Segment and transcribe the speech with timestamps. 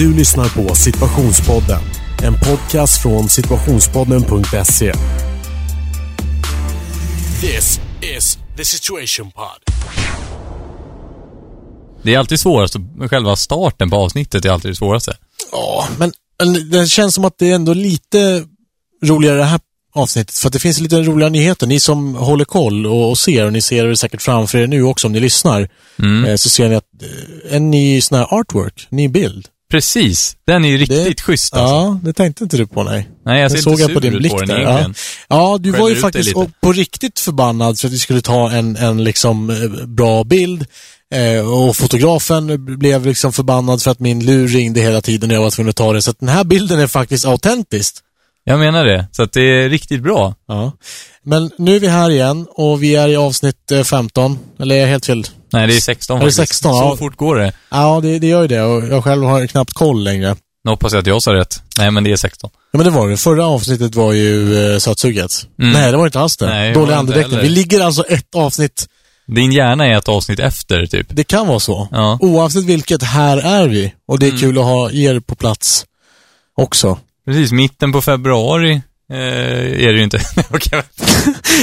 [0.00, 1.80] Du lyssnar på Situationspodden.
[2.22, 4.92] En podcast från situationspodden.se.
[7.40, 7.80] This
[8.16, 9.74] is the situation pod.
[12.02, 12.76] Det är alltid svårast,
[13.10, 15.16] själva starten på avsnittet är alltid det svåraste.
[15.52, 16.12] Ja, men,
[16.70, 18.44] det känns som att det är ändå lite
[19.04, 19.60] roligare det här
[19.94, 20.34] avsnittet.
[20.34, 21.66] För att det finns lite roliga nyheter.
[21.66, 24.82] Ni som håller koll och, och ser, och ni ser det säkert framför er nu
[24.82, 25.68] också om ni lyssnar,
[26.26, 29.48] eh, så ser ni att eh, en ny sån här artwork, ny bild.
[29.70, 31.74] Precis, den är ju riktigt det, schysst alltså.
[31.74, 33.08] Ja, det tänkte inte du på, nej.
[33.24, 34.60] Nej, jag ser såg inte jag på din blick på den där.
[34.60, 34.92] Ja.
[35.28, 38.76] ja, du Skäller var ju faktiskt på riktigt förbannad för att vi skulle ta en,
[38.76, 40.66] en liksom eh, bra bild.
[41.14, 45.42] Eh, och fotografen blev liksom förbannad för att min lur ringde hela tiden och jag
[45.42, 46.02] var tvungen att ta det.
[46.02, 47.96] Så att den här bilden är faktiskt autentisk.
[48.44, 50.34] Jag menar det, så att det är riktigt bra.
[50.48, 50.72] Ja.
[51.22, 54.38] Men nu är vi här igen och vi är i avsnitt eh, 15.
[54.58, 55.24] Eller är jag helt fel?
[55.52, 56.48] Nej, det är 16 Är det faktiskt.
[56.48, 56.72] 16?
[56.74, 56.96] Så Ja.
[56.96, 57.52] fort går det.
[57.70, 60.36] Ja, det, det gör ju det och jag själv har knappt koll längre.
[60.64, 61.62] Nu hoppas jag att jag sa rätt.
[61.78, 62.50] Nej, men det är 16.
[62.54, 63.16] Ja, men det var det.
[63.16, 65.30] Förra avsnittet var ju eh, sötsuget.
[65.60, 65.72] Mm.
[65.72, 66.46] Nej, det var inte alls det.
[66.46, 67.42] Nej, Dålig heller.
[67.42, 68.86] Vi ligger alltså ett avsnitt.
[69.26, 71.06] Din hjärna är ett avsnitt efter, typ.
[71.10, 71.88] Det kan vara så.
[71.90, 72.18] Ja.
[72.20, 73.92] Oavsett vilket, här är vi.
[74.08, 74.40] Och det är Mm.
[74.40, 75.84] kul att ha er på plats
[76.56, 76.98] också.
[77.26, 79.16] Precis, mitten på februari eh,
[79.86, 80.20] är det ju inte.
[80.50, 80.82] Okej.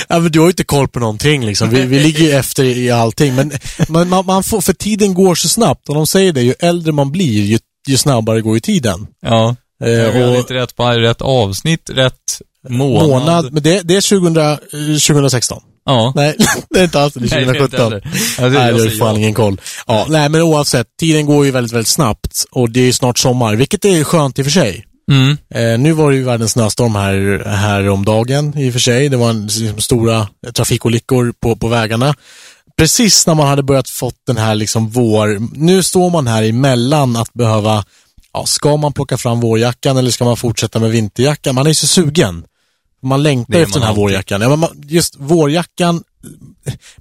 [0.10, 1.70] Ja, men du har ju inte koll på någonting liksom.
[1.70, 3.36] Vi, vi ligger ju efter i allting.
[3.36, 3.52] Men,
[3.88, 5.90] men man, man får, för tiden går så snabbt.
[5.90, 9.08] Och de säger det, ju äldre man blir, ju, ju snabbare går ju tiden.
[9.22, 9.56] Ja.
[9.84, 13.08] Eh, Jag och inte rätt på rätt avsnitt, rätt månad.
[13.10, 14.56] månad, men det, det är 2000, eh,
[15.00, 15.62] 2016.
[15.86, 16.14] Ja.
[16.16, 16.36] Nej,
[16.70, 17.20] det är inte alls det.
[17.20, 17.92] Är Nej, det är 2017.
[18.40, 19.18] Nej, det- jag fan ja.
[19.18, 19.62] ingen koll.
[19.88, 22.46] Ja, nej, men oavsett, tiden går ju väldigt, väldigt snabbt.
[22.52, 24.86] Och det är ju snart sommar, vilket är skönt i och för sig.
[25.12, 25.38] Mm.
[25.50, 29.10] Eh, nu var det ju världens snöstorm här, här om dagen i och för sig.
[29.10, 32.16] Det var en, liksom, stora trafikolyckor på, på vägarna.
[32.78, 35.58] Precis när man hade börjat fått den här liksom vår...
[35.58, 37.84] Nu står man här emellan att behöva...
[38.34, 41.56] Ja, ska man plocka fram vårjackan eller ska man fortsätta med vinterjackan?
[41.56, 42.46] Man är ju så sugen.
[43.02, 44.02] Man längtar efter man den här alltid.
[44.02, 44.42] vårjackan.
[44.42, 46.04] Ja, men man, just vårjackan,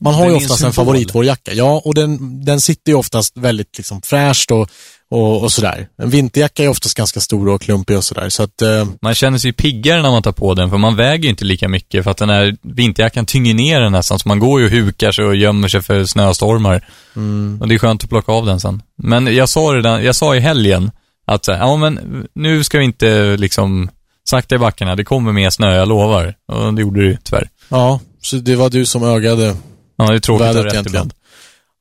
[0.01, 1.53] man har Den ju oftast en favoritvårjacka.
[1.53, 4.71] Ja, och den, den sitter ju oftast väldigt liksom fräscht och,
[5.11, 5.89] och, och sådär.
[5.99, 8.29] En vinterjacka är oftast ganska stor och klumpig och sådär.
[8.29, 11.25] Så att, eh, Man känner sig piggare när man tar på den, för man väger
[11.25, 14.39] ju inte lika mycket, för att den här vinterjackan tynger ner den nästan, så man
[14.39, 16.89] går ju och hukar sig och gömmer sig för snöstormar.
[17.17, 17.59] Mm.
[17.61, 18.83] Och det är skönt att plocka av den sen.
[19.03, 20.91] Men jag sa redan, jag sa i helgen,
[21.27, 23.91] att ja men nu ska vi inte liksom
[24.29, 26.35] sakta i backarna, det kommer mer snö, jag lovar.
[26.53, 27.49] Och det gjorde det ju tyvärr.
[27.69, 29.57] ja, så det var du som ögade
[29.99, 30.87] Ja, det är tråkigt att ha rätt egentligen.
[31.07, 31.13] ibland.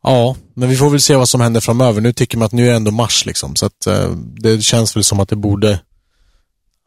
[0.07, 2.01] Ja, men vi får väl se vad som händer framöver.
[2.01, 5.03] Nu tycker man att nu är ändå mars liksom, så att eh, det känns väl
[5.03, 5.79] som att det borde,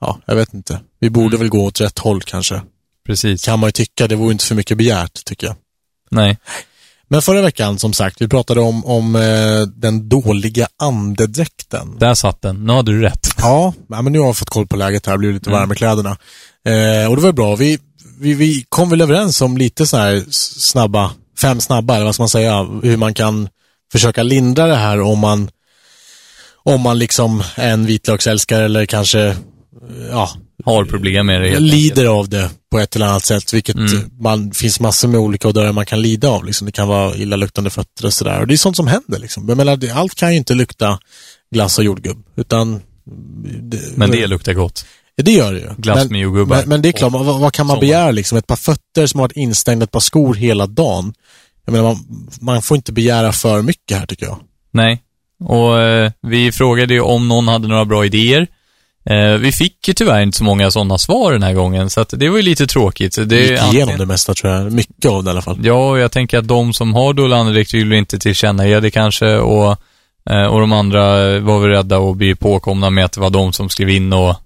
[0.00, 0.80] ja, jag vet inte.
[1.00, 1.38] Vi borde Mm.
[1.40, 2.62] väl gå åt rätt håll kanske.
[3.06, 3.44] Precis.
[3.44, 5.56] Kan man ju tycka, det vore inte för mycket begärt, tycker jag.
[6.10, 6.38] Nej.
[7.10, 11.98] Men förra veckan, som sagt, vi pratade om, om eh, den dåliga andedräkten.
[11.98, 12.64] Där satt den.
[12.66, 13.28] Nu hade du rätt.
[13.38, 15.60] Ja, men nu har jag fått koll på läget här, blivit lite Mm.
[15.60, 16.10] varm i kläderna.
[16.64, 17.56] Eh, och det var bra.
[17.56, 17.78] Vi,
[18.20, 21.10] vi, vi kom väl överens om lite så här snabba,
[21.40, 23.48] fem snabba, eller vad ska man säga, hur man kan
[23.92, 25.50] försöka lindra det här om man,
[26.64, 29.36] om man liksom är en vitlöksälskare eller kanske,
[30.10, 30.30] ja,
[30.64, 34.10] Har problem med det lider av det på ett eller annat sätt, vilket Mm.
[34.20, 36.44] man, finns massor med olika odörer man kan lida av.
[36.44, 36.66] Liksom.
[36.66, 38.40] Det kan vara illaluktande fötter och sådär.
[38.40, 39.18] Och det är sånt som händer.
[39.18, 39.48] Liksom.
[39.48, 40.98] Jag menar, allt kan ju inte lukta
[41.50, 42.82] glass och jordgubb, utan
[43.62, 44.84] det, Men det luktar gott.
[45.18, 45.68] Ja, det gör det ju.
[45.76, 47.80] Glass men, med men, men det är klart, vad, vad kan man Sommar.
[47.80, 48.38] begära liksom?
[48.38, 51.14] Ett par fötter som har varit instängda, ett par skor hela dagen.
[51.64, 54.36] Jag menar, man, man får inte begära för mycket här tycker jag.
[54.72, 55.02] Nej.
[55.44, 58.46] Och eh, vi frågade ju om någon hade några bra idéer.
[59.10, 62.14] Eh, vi fick ju tyvärr inte så många sådana svar den här gången, så att
[62.16, 63.14] det var ju lite tråkigt.
[63.14, 64.72] Så Vi Det gick igenom antingen- det mesta tror jag.
[64.72, 65.58] Mycket av det i alla fall.
[65.62, 69.36] Ja, och jag tänker att de som har dålig andedräkt vill inte tillkännage det kanske
[69.36, 69.76] och,
[70.30, 71.00] eh, och de andra
[71.40, 74.36] var väl rädda och bli påkomna med att det var de som skrev in och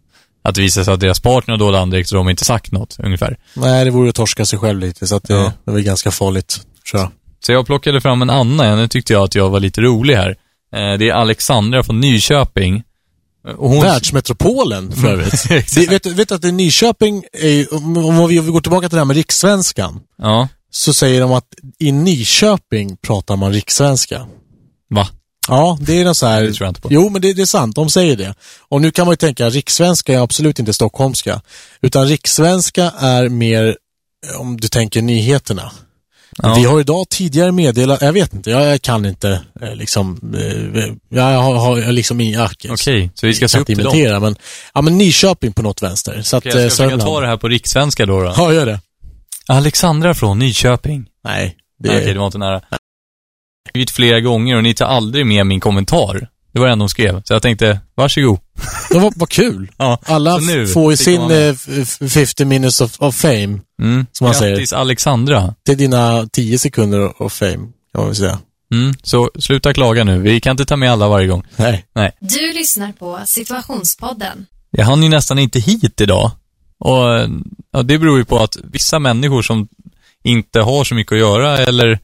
[0.43, 2.73] att det visade sig att deras partner har dålig andedräkt så de har inte sagt
[2.73, 3.37] något, ungefär.
[3.55, 5.53] Nej, det vore att torska sig själv lite, så att det, Ja.
[5.65, 6.61] det var ganska farligt,
[6.91, 7.11] tror jag.
[7.47, 10.31] Så jag plockade fram en annan, nu tyckte jag att jag var lite rolig här.
[10.75, 12.83] Eh, det är Alexandra från Nyköping.
[13.49, 13.81] Eh, Och hon...
[13.83, 15.33] Världsmetropolen för övrigt.
[15.51, 15.75] Exakt.
[15.75, 18.89] det, vet, vet du att i Nyköping, är, om, om vi, om vi går tillbaka
[18.89, 21.47] till det här med rikssvenskan, Ja, så säger de att
[21.79, 24.27] i Nyköping pratar man rikssvenska.
[24.91, 25.09] va?
[25.49, 26.43] Ja, det är något så här...
[26.43, 26.89] Det tror jag inte på.
[26.91, 27.77] Jo, men det, det är sant.
[27.77, 28.35] De säger det.
[28.69, 31.41] Och nu kan man ju tänka, rikssvenska är absolut inte stockholmska.
[31.81, 33.77] Utan rikssvenska är mer,
[34.39, 35.73] om du tänker nyheterna.
[36.43, 36.55] Ja.
[36.55, 40.95] Vi har idag tidigare meddelat, jag vet inte, jag, jag kan inte eh, liksom, eh,
[41.09, 44.23] jag har, har liksom inga Okej, så vi ska se upp till dem.
[44.23, 44.37] men,
[44.75, 46.23] ja men Nyköping på något vänster.
[46.23, 47.23] Så att, Okej, jag eh, ska försöka ta Sörmland.
[47.23, 48.23] det här på rikssvenska då.
[48.23, 48.35] då.
[48.37, 48.81] Ja, gör det.
[49.47, 51.07] Alexandra från Nyköping.
[51.25, 52.61] Nej, det, Nej, Okej, det var inte nära.
[52.71, 52.79] Har
[53.73, 56.29] skrivit flera gånger och ni tar aldrig med min kommentar.
[56.53, 57.23] Det var det enda de skrev.
[57.25, 58.39] Så jag tänkte, varsågod.
[58.91, 59.71] Det var, vad kul.
[59.77, 60.39] Ja, Alla
[60.75, 64.07] får ju sin eh, f- 50 minutes of, of fame Mm.
[64.13, 64.53] som man säger.
[64.57, 65.55] Grattis Alexandra.
[65.67, 68.39] till dina 10 sekunder of fame, kan man väl säga.
[68.75, 68.95] Mm.
[69.03, 70.19] Så sluta klaga nu.
[70.19, 71.43] Vi kan inte ta med alla varje gång.
[71.57, 71.85] Nej.
[72.21, 74.47] Du lyssnar på Situationspodden.
[74.71, 76.31] Jag hann ju nästan inte hit idag.
[76.79, 76.99] Och
[77.73, 79.69] ja, det beror ju på att vissa människor som
[80.25, 81.99] inte har så mycket att göra eller,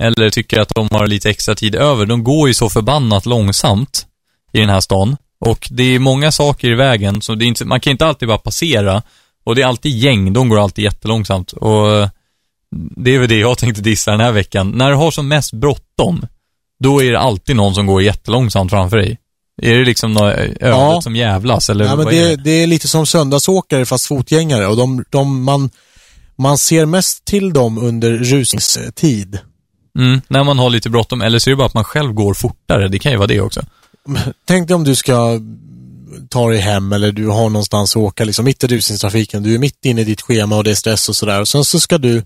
[0.00, 4.06] eller tycker att de har lite extra tid över, de går ju så förbannat långsamt
[4.52, 5.16] i den här stan.
[5.40, 8.28] Och det är många saker i vägen, så det är inte, man kan inte alltid
[8.28, 9.02] bara passera.
[9.44, 11.52] Och det är alltid gäng, de går alltid jättelångsamt.
[11.52, 12.08] Och
[12.96, 14.70] det är väl det jag tänkte dissa den här veckan.
[14.70, 16.26] När du har som mest bråttom,
[16.80, 19.18] då är det alltid någon som går jättelångsamt framför dig.
[19.62, 21.00] Är det liksom något ödet Ja.
[21.02, 22.42] som jävlas, eller Ja, men vad är det, det?
[22.42, 25.70] det är lite som söndagsåkare fast fotgängare och de, de, man,
[26.36, 29.38] man ser mest till dem under rusningstid.
[29.98, 32.34] Mm, när man har lite bråttom, eller så är det bara att man själv går
[32.34, 32.88] fortare.
[32.88, 33.62] Det kan ju vara det också.
[34.44, 35.40] Tänk dig om du ska
[36.28, 39.42] ta dig hem eller du har någonstans att åka liksom mitt i rusningstrafiken.
[39.42, 41.44] Du är mitt inne i ditt schema och det är stress och sådär.
[41.44, 42.22] Sen så ska du,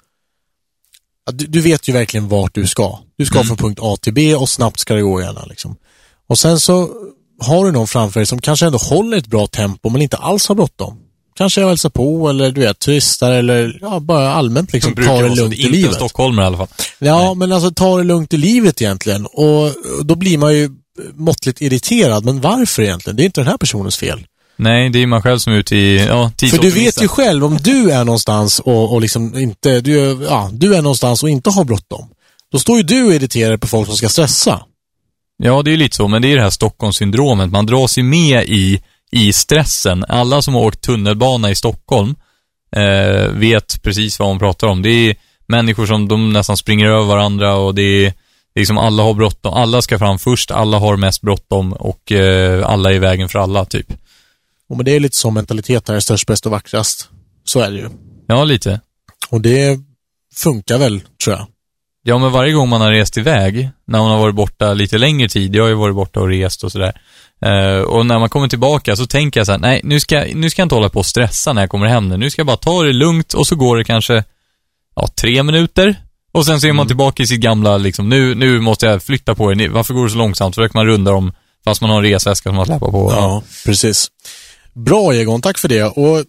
[1.33, 2.99] du, du vet ju verkligen vart du ska.
[3.17, 5.77] Du ska från punkt A till B och snabbt ska det gå gärna liksom.
[6.27, 6.91] Och sen så
[7.41, 10.49] har du någon framför dig som kanske ändå håller ett bra tempo men inte alls
[10.49, 10.99] har bråttom.
[11.37, 15.35] Kanske jag hälsar på eller du vet, turistar eller ja, bara allmänt liksom ta det
[15.35, 15.95] lugnt i är Inte livet.
[15.95, 16.69] stockholmare i alla fall.
[16.99, 19.27] Ja, men alltså ta det lugnt i livet egentligen.
[19.27, 19.73] Och
[20.05, 20.71] då blir man ju
[21.15, 22.25] måttligt irriterad.
[22.25, 23.17] Men varför egentligen?
[23.17, 24.27] Det är inte den här personens fel.
[24.57, 27.45] Nej, det är man själv som är ute i, ja, För du vet ju själv,
[27.45, 31.31] om du är någonstans och, och liksom inte, du, är- ja, du är någonstans och
[31.31, 32.09] inte har bråttom.
[32.53, 34.61] Då står ju du och irriterar på folk som ska stressa.
[35.43, 37.51] Ja, det är ju lite så, men det är det här Stockholmssyndromet.
[37.51, 38.81] Man dras ju med i,
[39.15, 40.05] i stressen.
[40.09, 42.15] Alla som har åkt tunnelbana i Stockholm
[42.77, 44.83] eh, vet precis vad man pratar om.
[44.83, 45.17] Det är
[45.47, 48.13] människor som de nästan springer över varandra och det är,
[48.55, 49.55] liksom alla har bråttom.
[49.55, 53.39] Alla ska fram först, alla har mest bråttom och eh, alla är i vägen för
[53.39, 53.93] alla, typ.
[54.69, 57.09] Och men det är lite så mentalitet här, störst, bäst och vackrast.
[57.45, 57.89] Så är det ju.
[58.27, 58.81] Ja, lite.
[59.31, 59.81] Och det
[60.35, 61.47] funkar väl, tror jag.
[62.07, 65.29] Ja, men varje gång man har rest iväg, när man har varit borta lite längre
[65.29, 67.01] tid, jag har ju varit borta och rest och sådär,
[67.41, 70.51] eh, och när man kommer tillbaka så tänker jag så här, nej, nu ska, nu
[70.51, 72.47] ska jag inte hålla på och stressa när jag kommer hem nu, nu ska jag
[72.47, 74.25] bara ta det lugnt och så går det kanske,
[74.97, 75.97] ja, tre minuter,
[76.33, 79.35] och sen så är man tillbaka i sitt gamla, liksom, nu, nu måste jag flytta
[79.35, 80.55] på det, varför går det så långsamt?
[80.55, 81.33] Så försöker man runda om,
[81.65, 83.13] fast man har en resväska som man släpar på.
[83.13, 84.11] Ja, precis.
[84.73, 85.85] Bra Egon, tack för det.
[85.85, 86.25] Och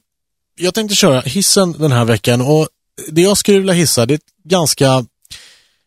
[0.60, 2.68] jag tänkte köra hissen den här veckan och
[3.12, 5.06] det jag skulle vilja hissa, det är ett ganska,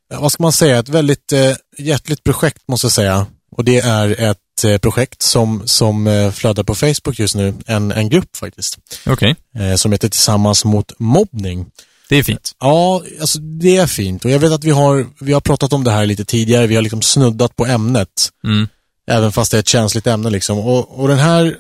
[0.09, 3.27] vad ska man säga, ett väldigt eh, hjärtligt projekt måste jag säga.
[3.51, 7.93] Och det är ett eh, projekt som, som eh, flödar på Facebook just nu, en,
[7.93, 11.67] en grupp faktiskt, Okej, eh, som heter Tillsammans mot mobbning.
[12.09, 12.53] det är fint.
[12.61, 15.85] Ja, alltså det är fint och jag vet att vi har, vi har pratat om
[15.85, 18.29] det här lite tidigare, vi har liksom snuddat på ämnet.
[18.45, 18.69] Mm.
[19.11, 20.59] Även fast det är ett känsligt ämne liksom.
[20.59, 21.57] Och, och den här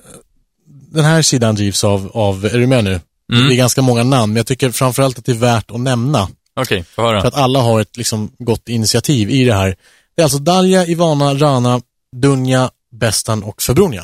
[0.90, 3.00] den här sidan drivs av, av är du med nu?
[3.32, 3.48] Mm.
[3.48, 6.28] Det är ganska många namn, men jag tycker framförallt att det är värt att nämna.
[6.58, 7.20] Okej, få höra.
[7.20, 9.76] För att alla har ett liksom gott initiativ i det här.
[10.16, 11.80] Det är alltså Dalja, Ivana, Rana,
[12.16, 12.70] Dunja,
[13.00, 14.02] Bestan och Februnja.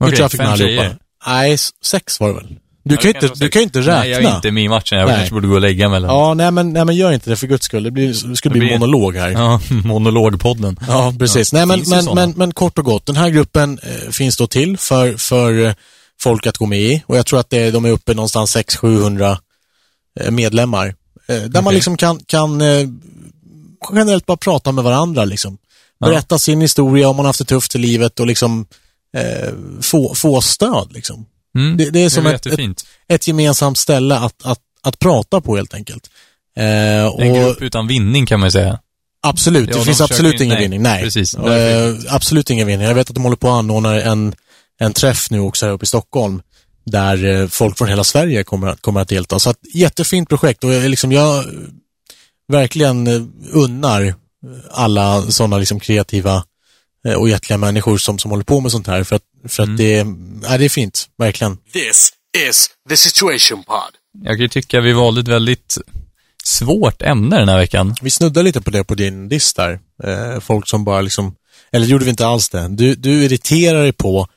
[0.00, 0.96] Nu Okej, tror jag fick med allihopa.
[1.26, 2.56] Nej, sex var det väl?
[2.84, 3.98] Du Ja, kan det inte, du kan ju inte räkna.
[3.98, 4.98] Nej, jag är inte med i matchen.
[4.98, 5.16] Jag Nej.
[5.16, 7.36] kanske borde gå och lägga mig eller Ja, nej men, nej men gör inte det
[7.36, 7.82] för guds skull.
[7.82, 9.30] Det, blir, det skulle bli blir- monolog här.
[9.30, 10.78] Ja, monologpodden.
[10.88, 11.52] Ja, precis.
[11.52, 14.46] Ja, Nej, men, men, men, men kort och gott, den här gruppen eh, finns då
[14.46, 15.72] till för, för eh,
[16.20, 19.36] folk att gå med i och jag tror att det, de är uppe någonstans 600-700
[20.20, 20.94] eh, medlemmar.
[21.28, 21.74] Eh, där man Okej.
[21.74, 22.88] liksom kan, kan eh,
[23.92, 25.58] generellt bara prata med varandra liksom.
[25.98, 26.06] Ja.
[26.06, 28.66] Berätta sin historia om man haft det tufft i livet och liksom
[29.16, 31.26] eh, få, få stöd liksom.
[31.58, 31.76] Mm.
[31.76, 35.40] Det, det är som det är ett, ett, ett gemensamt ställe att, att, att prata
[35.40, 36.10] på helt enkelt.
[36.56, 38.78] Eh, och En grupp utan vinning kan man ju säga.
[39.22, 40.82] Absolut, Ja, det de finns absolut ingen nej, vinning.
[40.82, 41.34] Nej, precis.
[41.34, 42.86] Eh, absolut ingen vinning.
[42.86, 44.34] Jag vet att de håller på att anordna en,
[44.80, 46.42] en träff nu också här uppe i Stockholm
[46.90, 49.38] där eh, folk från hela Sverige kommer att, kommer att delta.
[49.38, 51.44] Så att, jättefint projekt och jag, liksom, jag eh,
[52.48, 54.14] verkligen eh, unnar
[54.70, 56.44] alla sådana liksom kreativa
[57.16, 59.74] och hjärtliga människor som, som håller på med sånt här för att, för Mm.
[59.74, 59.94] att det,
[60.48, 61.56] ja, det är fint, verkligen.
[61.72, 62.12] This
[62.48, 63.94] is the situation pod.
[64.24, 65.78] Jag kan ju tycka vi valde ett väldigt
[66.44, 67.94] svårt ämne den här veckan.
[68.02, 69.80] Vi snuddade lite på det på din diss där.
[70.40, 71.34] Folk som bara liksom,
[71.72, 72.68] eller gjorde vi inte alls det.
[72.68, 74.28] Du, du irriterar dig på,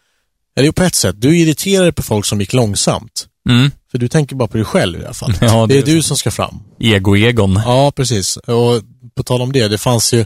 [0.55, 3.27] eller jo, på ett sätt, du irriterar dig på folk som gick långsamt.
[3.49, 3.71] Mm.
[3.91, 5.33] För du tänker bara på dig själv i alla fall.
[5.41, 6.59] Ja, det det är du som ska fram.
[6.79, 7.61] Ego-egon.
[7.65, 8.37] Ja, precis.
[8.37, 8.81] Och
[9.15, 10.19] på tal om det, det fanns ju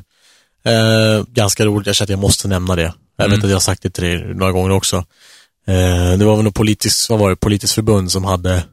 [0.65, 2.93] eh, ganska roligt, jag känner att jag måste nämna det.
[3.17, 4.95] Jag vet att jag har sagt det till dig några gånger också.
[5.67, 8.63] Eh, det var väl något politiskt, vad var det, politiskt förbund som hade,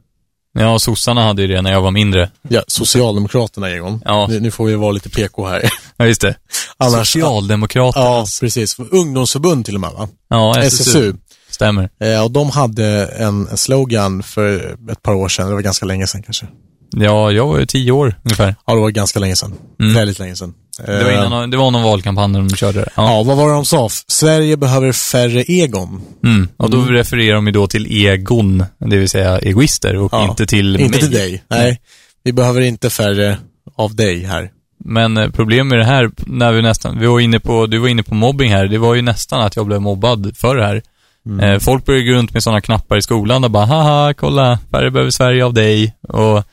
[0.59, 2.29] Ja, sossarna hade ju det när jag var mindre.
[2.49, 4.01] ja, Socialdemokraterna Egon.
[4.05, 4.27] Ja.
[4.27, 5.69] Nu, får vi vara lite PK här.
[5.97, 6.35] Ja, just det.
[6.77, 8.05] Annars, Socialdemokraterna.
[8.05, 8.75] ja, precis.
[8.91, 10.07] Ungdomsförbund till och med, va?
[10.29, 11.13] Ja, SSU.
[11.53, 11.89] Stämmer.
[11.99, 15.85] Eh, och de hade en, en slogan för ett par år sedan, det var ganska
[15.85, 16.45] länge sedan kanske.
[16.95, 18.55] Ja, jag var ju tio år ungefär.
[18.67, 19.53] Ja, det var ganska länge sedan.
[19.81, 19.93] Mm.
[19.93, 20.53] Väldigt länge sedan.
[20.85, 22.89] Det var, Eh, innan, det var någon valkampanj de körde det.
[22.95, 23.11] Ja.
[23.17, 23.89] Ja, vad var det de sa?
[24.07, 26.01] Sverige behöver färre egon.
[26.23, 26.47] Mm.
[26.57, 26.89] Och då Mm.
[26.93, 30.23] refererar de ju då till egon, det vill säga egoister och Ja.
[30.29, 30.99] inte till Inte mig.
[30.99, 31.43] till dig.
[31.47, 31.81] Nej.
[32.23, 33.37] Vi behöver inte färre
[33.75, 34.51] av dig här.
[34.85, 37.87] Men eh, problemet med det här, när vi nästan, vi var inne på, du var
[37.87, 40.81] inne på mobbing här, det var ju nästan att jag blev mobbad för det här.
[41.25, 41.39] Mm.
[41.39, 44.91] Eh, folk började gå runt med sådana knappar i skolan och bara haha, kolla, färre
[44.91, 45.95] behöver Sverige av dig.
[46.09, 46.43] Och,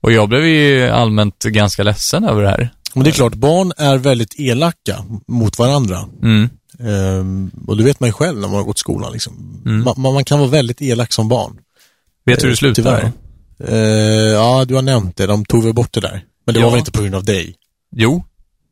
[0.00, 2.70] och jag blev ju allmänt ganska ledsen över det här.
[2.94, 4.96] Men det är klart, barn är väldigt elaka
[5.28, 6.04] mot varandra.
[6.22, 6.48] Mm.
[6.80, 9.12] Ehm, och det vet man ju själv när man har gått skolan.
[9.12, 9.62] Liksom.
[9.66, 9.84] Mm.
[9.96, 11.56] Man, man kan vara väldigt elak som barn.
[12.24, 12.82] Vet du hur det Eh, slutar?
[12.82, 13.12] tyvärr.
[13.72, 15.26] Eh, ja, du har nämnt det.
[15.26, 16.24] De tog väl bort det där.
[16.46, 16.66] Men det Ja.
[16.66, 17.54] var väl inte på grund av dig?
[17.96, 18.24] Jo,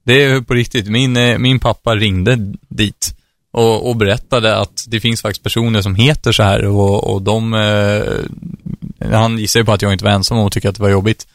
[0.06, 0.88] det är på riktigt.
[0.88, 2.36] Min, eh, min pappa ringde
[2.68, 3.14] dit
[3.58, 7.54] och, och berättade att det finns faktiskt personer som heter så här och, och de,
[7.54, 10.82] eh, han gissar ju på att jag inte var ensam om att tycka att det
[10.82, 11.26] var jobbigt.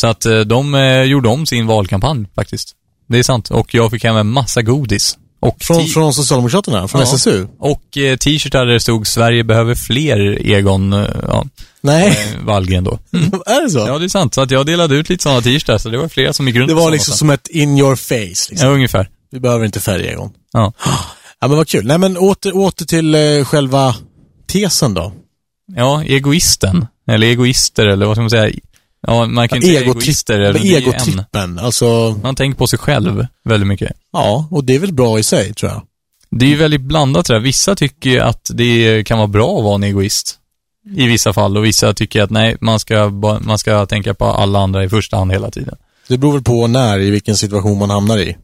[0.00, 2.72] Så att eh, de eh, gjorde om sin valkampanj faktiskt.
[3.08, 3.50] Det är sant.
[3.50, 5.18] Och jag fick hem en massa godis.
[5.40, 6.88] Och, Från, från Socialdemokraterna?
[6.88, 7.06] Från Ja.
[7.06, 7.46] SSU?
[7.58, 11.44] och eh, t-shirtar där det stod Sverige behöver fler Egon eh, ja,
[11.80, 12.98] Nej, eh, Wallgren då.
[13.46, 13.78] är det så?
[13.78, 14.34] Ja, det är sant.
[14.34, 16.68] Så att jag delade ut lite sådana t-shirtar, så det var flera som gick runt
[16.68, 18.50] det var liksom som ett in your face.
[18.50, 18.56] Liksom.
[18.68, 19.08] Ja, ungefär.
[19.30, 20.30] Vi behöver inte färre Egon.
[20.52, 20.72] Ja.
[21.44, 21.86] Ja, men vad kul.
[21.86, 23.94] Nej, men åter, åter till eh, själva
[24.46, 25.12] tesen då.
[25.76, 26.86] Ja, egoisten.
[27.06, 28.50] Eller egoister, eller vad ska man säga?
[29.06, 30.40] Ja, man kan ju inte säga egoister.
[30.40, 30.78] eller det är.
[30.78, 33.92] Egotrippen, alltså, Man tänker på sig själv väldigt mycket.
[34.12, 35.82] ja, och det är väl bra i sig, tror jag.
[36.30, 37.40] Det är ju väldigt blandat det där.
[37.40, 40.38] Vissa tycker ju att det kan vara bra att vara en egoist.
[40.96, 41.56] I vissa fall.
[41.56, 43.08] Och vissa tycker att nej, man ska,
[43.40, 45.76] man ska tänka på alla andra i första hand hela tiden.
[46.08, 48.36] Det beror väl på när, i vilken situation man hamnar i.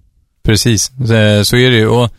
[0.43, 1.89] Precis, så så är det ju.
[1.89, 2.11] Och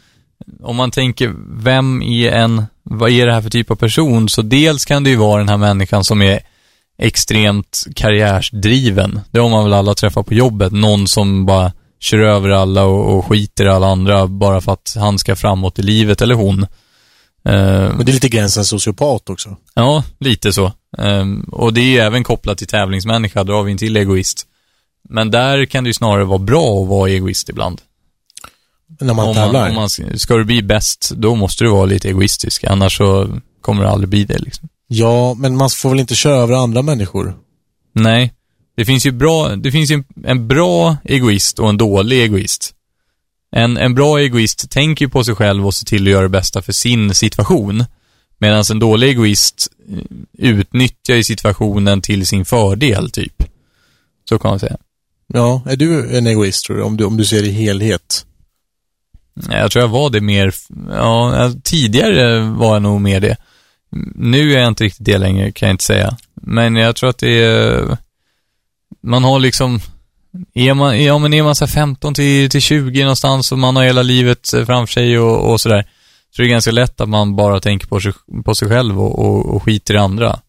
[0.63, 1.33] om man tänker,
[1.63, 4.29] vem är en, vad är det här för typ av person?
[4.29, 6.39] Så dels kan det ju vara den här människan som är
[6.98, 9.19] extremt karriärsdriven.
[9.31, 10.71] Det har man väl alla träffat på jobbet.
[10.71, 14.95] Någon som bara kör över alla och, och skiter i alla andra bara för att
[14.98, 16.63] han ska framåt i livet, eller hon.
[17.45, 19.57] Eh, Men det är lite gränsen sociopat också.
[19.74, 20.71] Ja, lite så.
[20.98, 24.48] Ehm, och det är ju även kopplat till tävlingsmänniska, då har vi en till egoist.
[25.10, 27.81] Men där kan det ju snarare vara bra att vara egoist ibland.
[29.01, 29.60] När man om tävlar.
[29.60, 33.39] man, om man, ska du bli bäst, då måste du vara lite egoistisk, annars så
[33.62, 34.70] kommer du aldrig bli det liksom.
[34.88, 37.38] Ja, men man får väl inte köra över andra människor?
[37.93, 38.34] Nej,
[38.77, 42.74] det finns ju bra, det finns ju en, bra egoist och en dålig egoist.
[43.55, 46.29] En, en bra egoist tänker ju på sig själv och ser till att göra det
[46.29, 47.86] bästa för sin situation.
[48.38, 50.03] Medan en dålig egoist eh,
[50.38, 53.43] utnyttjar ju situationen till sin fördel, typ.
[54.29, 54.77] Så kan man säga.
[55.34, 56.84] Ja, är du en egoist tror du?
[56.84, 58.25] Om du, om du ser det i helhet?
[59.50, 60.54] Jag tror jag var det mer,
[60.90, 63.38] ja, tidigare var jag nog mer det.
[64.16, 66.18] Nu är jag inte riktigt det längre, kan jag inte säga.
[66.34, 67.98] Men jag tror att det är,
[69.04, 69.80] man har liksom,
[70.54, 73.84] är man, ja men är man så 15 till, till 20 någonstans och man har
[73.84, 75.86] hela livet eh, framför sig och, och sådär,
[76.36, 78.14] så det är ganska lätt att man bara tänker på sig,
[78.46, 80.40] på sig själv och, och, och skiter i andra.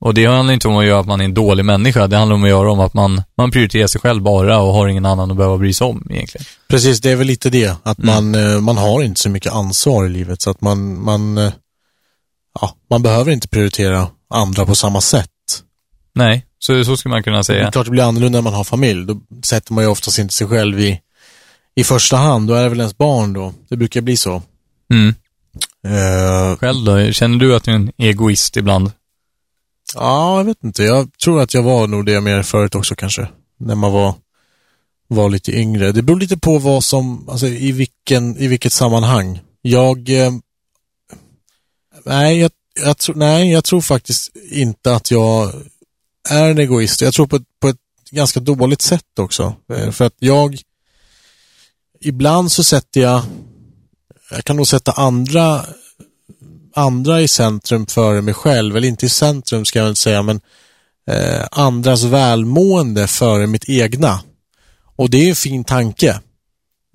[0.00, 2.34] Och det handlar inte om att göra att man är en dålig människa, det handlar
[2.36, 5.30] om att göra om att man, man prioriterar sig själv bara och har ingen annan
[5.30, 6.44] att behöva bry sig om egentligen.
[6.68, 7.76] Precis, det är väl lite det.
[7.82, 8.14] Att Mm.
[8.32, 11.52] man, eh, man har inte så mycket ansvar i livet så att man, man, eh,
[12.60, 15.28] ja, man behöver inte prioritera andra på samma sätt.
[16.14, 17.70] Nej, så, så skulle man kunna Det är säga.
[17.70, 19.06] klart det blir annorlunda när man har familj.
[19.06, 21.00] Då sätter man ju oftast inte sig själv i,
[21.76, 22.48] i första hand.
[22.48, 23.52] Då är det väl ens barn då.
[23.68, 24.42] Det brukar bli så.
[24.94, 25.14] Mm.
[25.86, 27.12] Eh, Själv då?
[27.12, 28.90] Känner du att du är en egoist ibland?
[29.94, 30.82] Ja, jag vet inte.
[30.82, 33.28] Jag tror att jag var nog det mer förut också kanske.
[33.60, 34.14] När man var,
[35.08, 35.92] var lite yngre.
[35.92, 39.40] Det beror lite på vad som, alltså i vilken, i vilket sammanhang.
[39.62, 40.32] Jag, eh,
[42.04, 42.50] nej, jag,
[42.84, 45.52] jag tror, nej, jag tror faktiskt inte att jag
[46.30, 47.00] är en egoist.
[47.00, 47.76] Jag tror på ett, på ett
[48.10, 49.54] ganska dåligt sätt också.
[49.72, 50.58] Eh, För att jag,
[52.00, 53.22] ibland så sätter jag,
[54.30, 55.66] jag kan nog sätta andra,
[56.74, 58.76] andra i centrum före mig själv.
[58.76, 60.40] Eller inte i centrum ska jag inte säga, men
[61.10, 64.20] eh, andras välmående före mitt egna.
[64.96, 66.20] Och det är en fin tanke.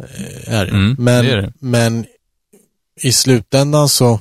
[0.04, 0.72] Eh, är det.
[0.72, 1.54] Mm, men, det är det.
[1.60, 2.06] men
[3.02, 4.20] i slutändan så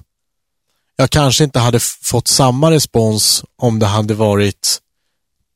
[0.97, 4.79] jag kanske inte hade fått samma respons om det hade varit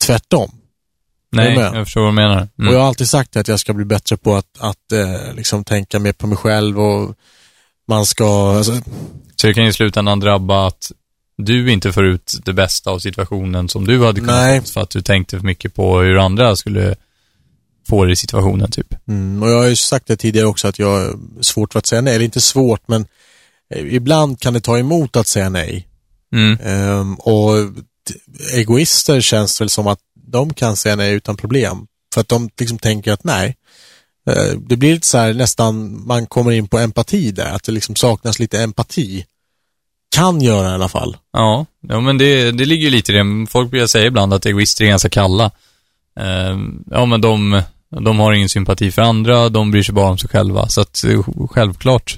[0.04, 0.50] tvärtom.
[1.32, 2.48] Nej, jag förstår vad du menar.
[2.58, 2.68] Mm.
[2.68, 5.64] Och jag har alltid sagt att jag ska bli bättre på att, att eh, liksom
[5.64, 7.14] tänka mer på mig själv och
[7.88, 8.72] man ska, alltså,
[9.36, 10.92] Så det kan ju i slutändan drabba att
[11.38, 14.62] du inte får ut det bästa av situationen som du hade kunnat Nej.
[14.62, 16.94] för att du tänkte för mycket på hur andra skulle
[17.88, 18.94] får i situationen typ.
[19.08, 21.86] Mm, och jag har ju sagt det tidigare också att jag har svårt för att
[21.86, 23.06] säga nej, eller inte svårt men
[23.74, 25.88] eh, ibland kan det ta emot att säga nej.
[26.32, 26.58] Mm.
[26.62, 27.54] Ehm, och
[28.54, 31.86] egoister känns väl som att de kan säga nej utan problem.
[32.14, 33.56] För att de liksom tänker att nej,
[34.56, 37.96] det blir lite så här nästan, man kommer in på empati där, att det liksom
[37.96, 39.24] saknas lite empati.
[40.16, 41.16] Kan göra i alla fall.
[41.32, 43.46] Ja, ja men det, det ligger ju lite i det.
[43.50, 45.44] Folk brukar säga ibland att egoister är ganska kalla.
[46.20, 46.58] Eh,
[46.90, 47.62] ja, men de,
[48.04, 50.68] de har ingen sympati för andra, de bryr sig bara om sig själva.
[50.68, 52.16] Så att eh, självklart.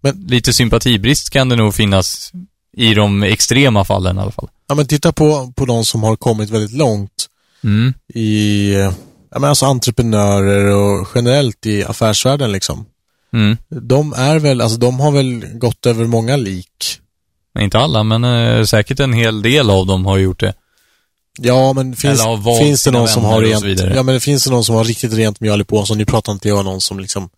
[0.00, 2.32] Men- lite sympatibrist kan det nog finnas
[2.76, 4.48] i de extrema fallen i alla fall.
[4.68, 7.26] Ja men titta på, på de som har kommit väldigt långt
[7.64, 7.94] Mm.
[8.14, 8.92] i, eh,
[9.30, 12.86] ja men alltså entreprenörer och generellt i affärsvärlden liksom.
[13.32, 13.56] Mm.
[13.68, 17.00] De är väl, alltså de har väl gått över många lik.
[17.58, 20.54] Inte alla, men eh, säkert en hel del av dem har gjort det.
[21.40, 22.22] Ja, men finns,
[22.60, 25.40] finns det någon som har rent, ja men finns det någon som har riktigt rent
[25.40, 25.98] mjöl i påsen.
[25.98, 27.30] Nu pratar inte jag om någon som liksom,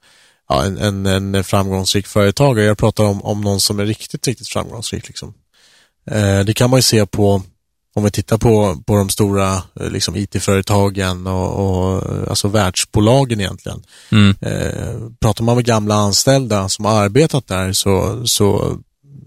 [0.48, 2.66] ja en, en, en framgångsrik företagare.
[2.66, 5.34] Jag pratar om, om någon som är riktigt, riktigt framgångsrik liksom.
[6.10, 7.42] Eh, det kan man ju se på,
[7.94, 13.82] om vi tittar på, på de stora eh, liksom IT-företagen och, och alltså världsbolagen egentligen.
[14.12, 14.36] Mm.
[14.40, 18.78] Eh, pratar man med gamla anställda som har arbetat där så, så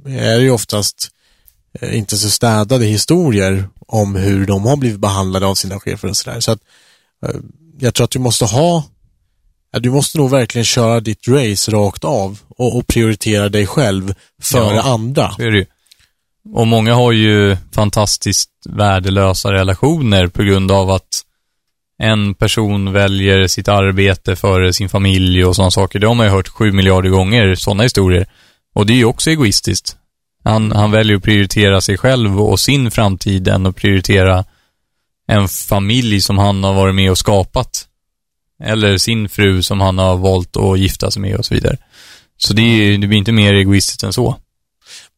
[0.06, 1.10] är det ju oftast
[1.82, 6.18] eh, inte så städade historier om hur de har blivit behandlade av sina chefer och
[6.18, 6.40] sådär.
[6.40, 6.60] Så att
[7.26, 7.36] eh,
[7.80, 8.84] jag tror att du måste ha
[9.72, 14.14] ja, du måste nog verkligen köra ditt race rakt av och, och prioritera dig själv
[14.42, 14.82] före Ja.
[14.82, 15.36] andra.
[15.38, 15.66] Det ju.
[16.50, 21.24] Och många har ju fantastiskt värdelösa relationer på grund av att
[21.98, 26.00] en person väljer sitt arbete före sin familj och sådana saker.
[26.00, 28.26] Det har man ju hört sju miljarder gånger, sådana historier.
[28.74, 29.98] Och det är ju också egoistiskt.
[30.44, 34.46] Han, han väljer att prioritera sig själv och sin framtid än att prioritera
[35.28, 37.88] en familj som han har varit med och skapat.
[38.64, 41.78] Eller sin fru som han har valt att gifta sig med och så vidare.
[42.38, 44.38] Så det, är, det blir inte mer egoistiskt än så.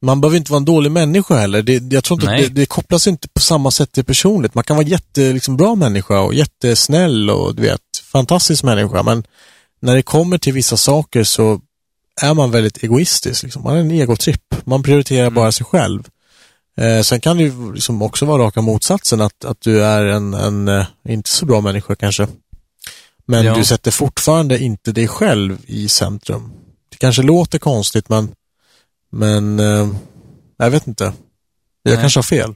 [0.06, 1.62] Man behöver inte vara en dålig människa heller.
[1.62, 4.56] Det, jag tror inte det, det kopplas inte på samma sätt till personligt.
[4.56, 9.04] Man kan vara jätte, liksom, bra människa och jättesnäll och du vet, fantastisk människa.
[9.04, 9.24] Men
[9.82, 11.62] när det kommer till vissa saker så
[12.22, 13.44] är man väldigt egoistisk.
[13.44, 13.64] Liksom.
[13.64, 14.56] Man är en egotripp.
[14.66, 16.04] Man prioriterar bara sig själv.
[16.78, 20.34] Eh, sen kan det ju liksom också vara raka motsatsen, att, att du är en,
[20.34, 22.28] en eh, inte så bra människa kanske.
[23.26, 23.56] Men Ja.
[23.56, 26.52] du sätter fortfarande inte dig själv i centrum.
[26.90, 28.30] Det kanske låter konstigt, men,
[29.16, 29.88] men eh,
[30.58, 31.04] jag vet inte.
[31.84, 32.02] Jag Nej.
[32.02, 32.54] kanske har fel.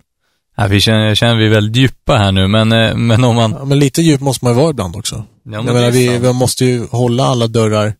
[0.57, 3.51] Ja, vi känner, känner vi är väldigt djupa här nu, men, eh, men om man...
[3.51, 5.15] Ja, men lite djup måste man ju vara ibland också.
[5.43, 7.93] Ja, jag menar, vi, vi måste ju hålla alla dörrar,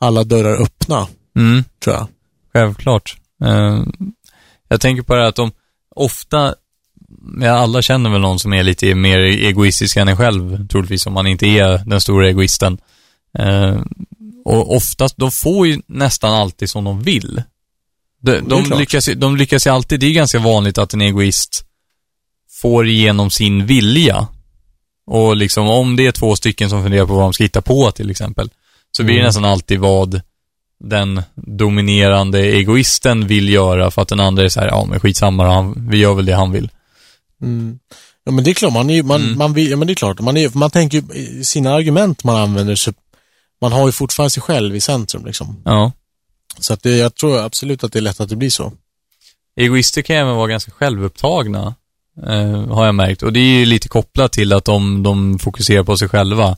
[0.00, 2.06] alla dörrar öppna, Mm, tror jag.
[2.52, 3.16] självklart.
[3.44, 3.82] Eh,
[4.68, 5.52] jag tänker på det här att de
[5.96, 6.54] ofta,
[7.40, 11.12] ja, alla känner väl någon som är lite mer egoistisk än en själv, troligtvis, om
[11.12, 12.78] man inte är den stora egoisten.
[13.38, 13.76] Eh,
[14.44, 17.42] och oftast, de får ju nästan alltid som de vill.
[18.24, 21.64] De, de, lyckas, de lyckas ju alltid, det är ganska vanligt att en egoist
[22.62, 24.26] får igenom sin vilja.
[25.06, 27.90] Och liksom om det är två stycken som funderar på vad de ska hitta på
[27.90, 28.50] till exempel,
[28.96, 29.26] så blir det Mm.
[29.28, 30.20] nästan alltid vad
[30.84, 35.54] den dominerande egoisten vill göra för att den andra är så här, ja men skitsamma
[35.54, 36.70] han, vi gör väl det han vill.
[37.42, 37.78] Mm.
[38.24, 39.38] Ja, men det är klart, man är man, Mm.
[39.38, 42.36] man vill, ja men det är klart, man, är, man tänker ju, sina argument man
[42.36, 42.92] använder så,
[43.60, 45.62] man har ju fortfarande sig själv i centrum liksom.
[45.64, 45.92] Ja.
[46.58, 48.72] Så att det, jag tror absolut att det är lätt att det blir så.
[49.56, 51.74] Egoister kan även vara ganska självupptagna,
[52.26, 53.22] eh, har jag märkt.
[53.22, 56.56] Och det är ju lite kopplat till att de, de fokuserar på sig själva.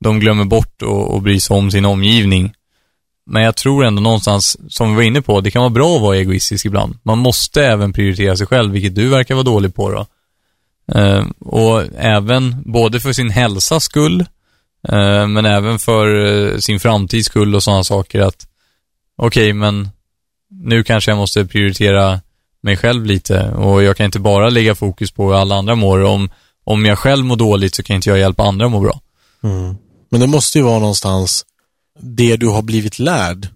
[0.00, 2.54] De glömmer bort och, och bry sig om sin omgivning.
[3.26, 6.02] Men jag tror ändå någonstans, som vi var inne på, det kan vara bra att
[6.02, 6.98] vara egoistisk ibland.
[7.02, 10.06] Man måste även prioritera sig själv, vilket du verkar vara dålig på då.
[10.98, 14.20] Eh, och även, både för sin hälsas skull,
[14.88, 18.46] eh, men även för eh, sin framtids skull och sådana saker att,
[19.16, 19.88] okej, men
[20.50, 22.20] nu kanske jag måste prioritera
[22.60, 26.04] mig själv lite och jag kan inte bara lägga fokus på hur alla andra mår.
[26.04, 26.30] Om,
[26.64, 29.00] om jag själv mår dåligt så kan inte jag hjälpa andra att må bra.
[29.42, 29.76] Mm.
[30.10, 31.44] Men det måste ju vara någonstans
[32.00, 33.48] det du har blivit lärd,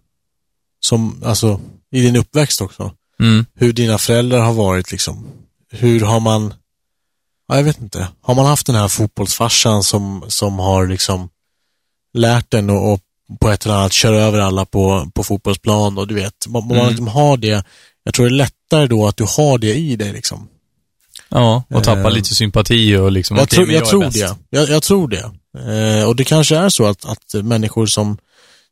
[0.81, 2.92] som, alltså, i din uppväxt också.
[3.21, 3.47] Mm.
[3.55, 5.27] Hur dina föräldrar har varit liksom.
[5.71, 6.55] Hur har man,
[7.49, 11.29] ja, jag vet inte, har man haft den här fotbollsfarsan som, som har liksom
[12.14, 13.01] lärt en och, och
[13.40, 16.76] på ett eller annat köra över alla på, på fotbollsplan och du vet, om man
[16.76, 16.88] Mm.
[16.88, 17.64] liksom har det,
[18.04, 20.48] jag tror det är lättare då att du har det i dig liksom.
[21.28, 24.36] Ja, och tappa Eh, lite sympati och liksom, Jag, tror, men jag, är tror det.
[24.50, 25.30] Jag, jag tror det.
[26.00, 28.18] Eh, och det kanske är så att, att människor som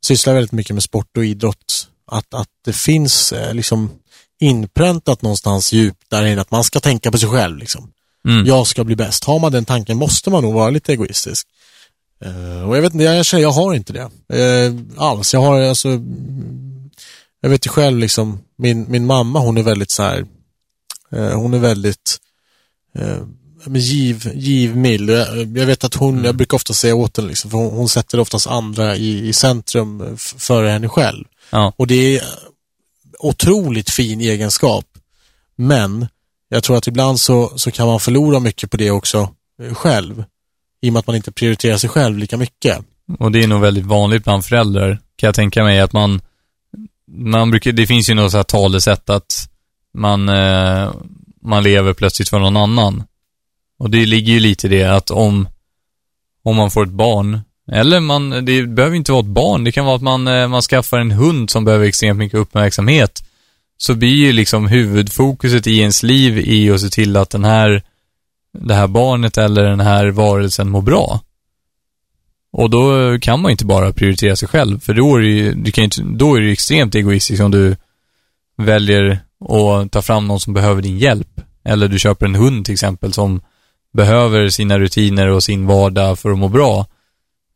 [0.06, 3.90] sysslar väldigt mycket med sport och idrott, att, att det finns eh, liksom
[4.40, 7.58] inpräntat någonstans djupt där inne att man ska tänka på sig själv.
[7.58, 7.92] Liksom.
[8.28, 8.46] Mm.
[8.46, 9.24] Jag ska bli bäst.
[9.24, 11.46] Har man den tanken måste man nog vara lite egoistisk.
[12.24, 14.11] Eh, och jag vet inte, jag känner, jag har inte det.
[14.40, 15.35] Eh, alls.
[15.35, 16.90] Jag har alltså, mm,
[17.40, 20.26] jag vet ju själv liksom, min, min mamma hon är väldigt så här,
[21.12, 22.18] eh, hon är väldigt
[23.74, 25.11] giv, givmild.
[25.11, 27.88] Jag, jag vet att hon, jag brukar ofta säga åt henne liksom, för hon, hon
[27.88, 31.24] sätter oftast andra i, i centrum före henne själv.
[31.50, 31.72] Ja.
[31.76, 32.22] Och det är
[33.18, 34.85] otroligt fin egenskap.
[35.57, 36.07] Men
[36.48, 39.35] jag tror att ibland så, så kan man förlora mycket på det också
[39.72, 40.24] själv.
[40.87, 42.79] I och med att man inte prioriterar sig själv lika mycket.
[43.18, 46.20] Och det är nog väldigt vanligt bland föräldrar, kan jag tänka mig, att man,
[47.11, 49.49] man brukar, det finns ju något så här talesätt att
[49.94, 50.92] man, eh,
[51.42, 53.03] man lever plötsligt för någon annan.
[53.79, 55.49] Och det ligger ju lite i det att om,
[56.42, 57.40] om man får ett barn,
[57.72, 60.62] eller man, det behöver inte vara ett barn, det kan vara att man, eh, man
[60.62, 63.25] skaffar en hund som behöver extremt mycket uppmärksamhet,
[63.77, 67.83] så blir ju liksom huvudfokuset i ens liv i att se till att den här,
[68.60, 71.20] det här barnet eller den här varelsen mår bra.
[72.52, 75.54] Och då kan man ju inte bara prioritera sig själv, för då är det ju,
[75.54, 77.76] du kan ju inte, då är det ju extremt egoistiskt om du
[78.56, 81.40] väljer att ta fram någon som behöver din hjälp.
[81.64, 83.40] Eller du köper en hund till exempel som
[83.92, 86.86] behöver sina rutiner och sin vardag för att må bra.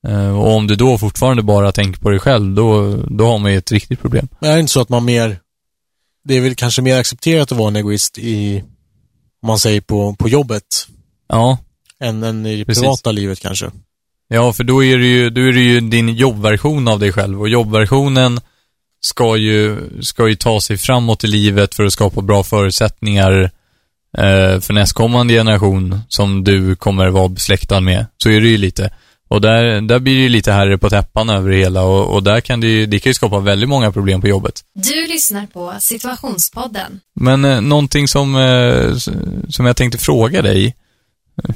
[0.09, 3.53] Eh, och om du då fortfarande bara tänker på dig själv, då, då har man
[3.53, 4.29] ju ett riktigt problem.
[4.41, 5.39] Men är det inte så att man mer,
[6.25, 8.65] det är väl kanske mer accepterat att vara en egoist i,
[9.43, 10.65] om man säger på, på jobbet,
[11.31, 11.59] Ja,
[12.01, 12.83] än, än i det Precis.
[12.83, 13.71] privata livet kanske.
[14.29, 17.41] Ja, för då är det ju, då är det ju din jobbversion av dig själv
[17.41, 18.41] och jobbversionen
[19.01, 23.43] ska ju, ska ju ta sig framåt i livet för att skapa bra förutsättningar
[24.19, 28.07] eh, för nästkommande generation som du kommer vara besläktad med.
[28.17, 28.91] Så är det ju lite.
[29.29, 32.23] Och där, där blir det ju lite herre på täppan över det hela och, och
[32.23, 34.61] där kan det ju, det kan ju skapa väldigt många problem på jobbet.
[34.75, 37.01] Du lyssnar på Situationspodden.
[37.15, 38.97] Men eh, någonting som, eh,
[39.49, 40.75] som jag tänkte fråga dig,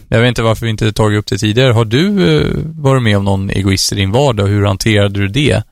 [0.08, 1.72] jag vet inte varför vi inte tagit upp det tidigare.
[1.72, 5.28] Har du eh, varit med om någon egoist i din vardag och hur hanterade du
[5.28, 5.62] det?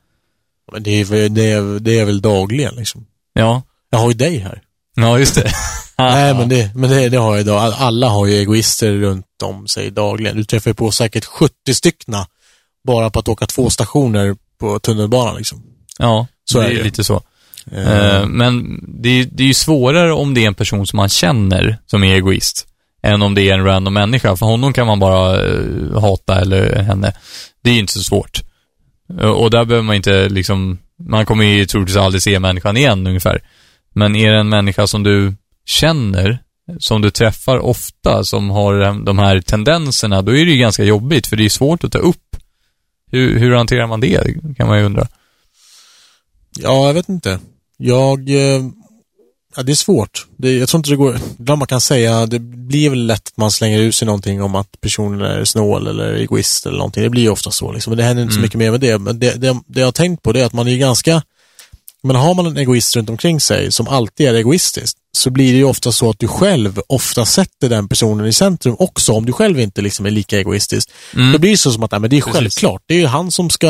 [0.73, 3.07] Men det är, det är, det är väl dagligen liksom.
[3.33, 4.63] Ja, Jag har ju dig här.
[4.97, 5.53] ja just det.
[5.99, 7.59] Nej, men, det, men det, det har jag idag.
[7.63, 10.37] All- Alla har ju egoister runt om sig dagligen.
[10.37, 12.27] Du träffar på säkert 70 styckna
[12.87, 15.63] bara på att åka två stationer på tunnelbanan liksom.
[15.99, 17.23] Ja, Så det är är lite så.
[17.73, 21.09] Eh, Men det är, det är ju svårare om det är en person som man
[21.09, 22.67] känner som är egoist,
[23.03, 24.37] än om det är en random människa.
[24.37, 27.15] För honom kan man bara eh, hata, eller henne.
[27.63, 28.43] Det är ju inte så svårt.
[29.21, 33.07] Eh, och där behöver man inte liksom, man kommer ju troligtvis aldrig se människan igen
[33.07, 33.43] ungefär.
[33.95, 35.35] Men är det en människa som du
[35.67, 36.39] känner,
[36.79, 41.27] som du träffar ofta, som har de här tendenserna, då är det ju ganska jobbigt,
[41.27, 42.37] för det är svårt att ta upp.
[43.11, 45.09] Hur, hur hanterar man det, kan man ju undra.
[46.59, 47.41] Ja, jag vet inte.
[47.77, 48.31] Jag...
[48.31, 48.63] Eh,
[49.57, 50.27] ja, det är svårt.
[50.37, 51.19] Det, jag tror inte det går...
[51.39, 54.55] Ibland man kan säga, det blir väl lätt att man slänger ut sig någonting om
[54.55, 57.03] att personen är snål eller egoist eller någonting.
[57.03, 57.91] Det blir ju ofta så liksom.
[57.91, 58.43] Men det händer inte så Mm.
[58.47, 58.99] mycket mer med det.
[58.99, 61.23] Men det, det, det jag har tänkt på det är att man är ganska...
[62.05, 65.59] Men har man en egoist runt omkring sig som alltid är egoistisk så blir det
[65.59, 69.33] ju ofta så att du själv ofta sätter den personen i centrum också om du
[69.33, 70.91] själv inte liksom är lika egoistisk.
[71.15, 71.33] Mm.
[71.33, 72.35] Då blir det så som att nej, men det är Precis.
[72.35, 72.83] självklart.
[72.87, 73.69] Det är ju han som ska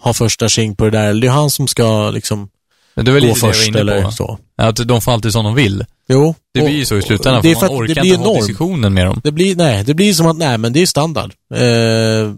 [0.00, 1.06] ha första tjing på det där.
[1.08, 2.48] Eller det är han som ska liksom
[2.94, 4.10] Men det är väl gå lite det jag var först inne eller på.
[4.10, 4.38] så.
[4.60, 5.84] Att de får alltid som de vill.
[6.08, 6.34] Jo.
[6.54, 9.20] Det blir ju så i slutändan, för för man orkar inte ha diskussionen med dem.
[9.24, 11.32] Det blir, nej, det blir som att, nej men det är standard.
[11.54, 12.32] Eh,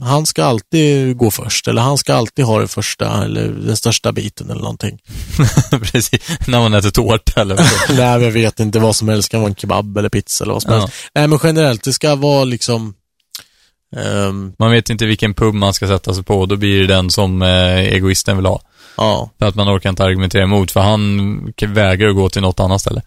[0.00, 4.12] han ska alltid gå först, eller han ska alltid ha det första, eller den största
[4.12, 4.98] biten eller någonting.
[5.70, 7.66] Precis, när man äter tårta eller vad
[7.98, 10.52] nej, jag vet inte vad som helst, det kan vara en kebab eller pizza eller
[10.52, 10.78] vad som Ja.
[10.80, 10.94] helst.
[11.14, 12.94] Nej, men generellt, det ska vara liksom,
[13.96, 17.10] ehm, Man vet inte vilken pub man ska sätta sig på, då blir det den
[17.10, 18.60] som eh, egoisten vill ha.
[18.96, 19.30] Ja.
[19.38, 22.80] För att man orkar inte argumentera emot, för han vägrar att gå till något annat
[22.80, 23.02] ställe.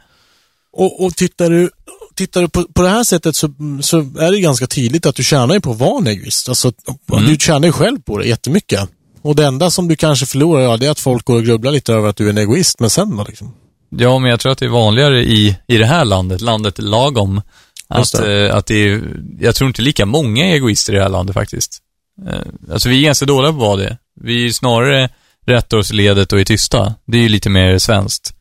[0.74, 1.70] Och, och tittar du,
[2.16, 5.24] tittar du på, på det här sättet så, så är det ganska tydligt att du
[5.24, 6.50] tjänar ju på att vara en egoist.
[6.50, 6.72] Alltså,
[7.14, 7.26] Mm.
[7.26, 8.90] du tjänar ju själv på det jättemycket.
[9.22, 11.72] Och det enda som du kanske förlorar, ja, det är att folk går och grubblar
[11.72, 13.54] lite över att du är en egoist, men sen då liksom?
[13.90, 17.42] Ja, men jag tror att det är vanligare i, i det här landet, landet lagom,
[17.88, 19.02] att, eh, att det är,
[19.40, 21.80] jag tror inte lika många egoister i det här landet faktiskt.
[22.28, 23.98] Eh, alltså vi är ganska dåliga på att vara det.
[24.22, 25.10] Vi är snarare
[25.50, 26.96] rättar oss i ledet och är tysta.
[27.06, 28.34] Det är ju lite mer svenskt.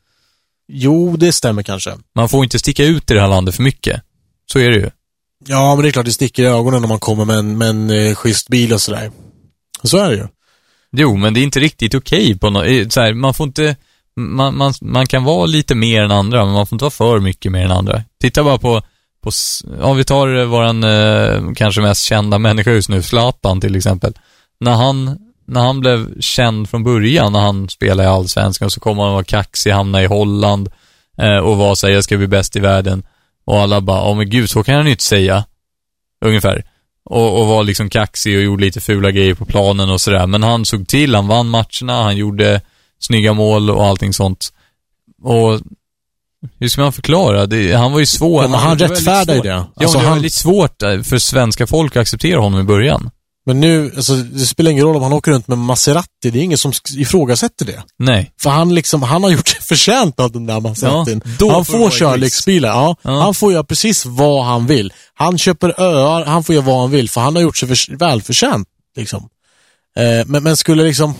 [0.72, 1.96] Jo, det stämmer kanske.
[2.14, 4.02] Man får inte sticka ut i det här landet för mycket.
[4.52, 4.90] Så är det ju.
[5.46, 7.68] Ja, men det är klart det sticker i ögonen när man kommer med en, med
[7.68, 9.10] en eh, schysst bil och sådär.
[9.82, 10.26] Så är det ju.
[10.92, 13.76] Jo, men det är inte riktigt okej på något, så här, man får inte,
[14.16, 17.20] man, man, man kan vara lite mer än andra, men man får inte vara för
[17.20, 18.02] mycket mer än andra.
[18.20, 18.82] Titta bara på,
[19.22, 19.30] på
[19.80, 24.18] om vi tar eh, våran eh, kanske mest kända människa just nu, Zlatan till exempel.
[24.60, 28.98] När han, när han blev känd från början, när han spelade i Allsvenskan, så kom
[28.98, 30.68] han och var kaxig, hamnade i Holland
[31.18, 33.02] eh, och var såhär, jag ska bli bäst i världen.
[33.44, 35.44] Och alla bara, åh men gud, så kan han ju inte säga.
[36.24, 36.64] Ungefär.
[37.04, 40.26] och, och var liksom kaxig och gjorde lite fula grejer på planen och sådär.
[40.26, 42.60] Men han såg till, han vann matcherna, han gjorde
[42.98, 44.52] snygga mål och allting sånt.
[45.22, 45.60] Och
[46.58, 47.46] hur ska man förklara?
[47.46, 48.42] Det, han var ju svår.
[48.42, 48.96] Ja, men han ju
[49.34, 49.42] svårt.
[49.44, 49.48] det.
[49.48, 52.60] Ja, Alltså, men det var han- väldigt svårt eh, för svenska folk att acceptera honom
[52.60, 53.10] i början.
[53.48, 56.30] Men nu, alltså, det spelar ingen roll om han åker runt med Maserati.
[56.30, 57.82] Det är ingen som ifrågasätter det.
[57.98, 58.32] Nej.
[58.42, 61.22] För han liksom, han har gjort sig förtjänt av den där Maseratin.
[61.40, 62.68] Ja, han får köra lyxbilar.
[62.68, 63.20] Ja, Ja.
[63.20, 64.92] Han får göra precis vad han vill.
[65.14, 67.96] Han köper öar, han får göra vad han vill för han har gjort sig för,
[67.96, 68.68] välförtjänt.
[68.96, 69.28] Liksom.
[69.96, 71.14] Eh, men, men skulle liksom,